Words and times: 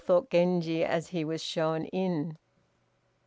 thought 0.03 0.31
Genji, 0.31 0.83
as 0.83 1.09
he 1.09 1.23
was 1.23 1.43
shown 1.43 1.85
in. 1.85 2.35